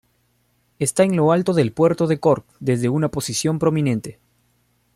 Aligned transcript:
Esta 0.79 1.03
en 1.03 1.15
lo 1.15 1.31
alto 1.31 1.53
del 1.53 1.73
puerto 1.73 2.07
de 2.07 2.19
Cork 2.19 2.47
desde 2.59 2.89
una 2.89 3.09
posición 3.09 3.59
prominente. 3.59 4.17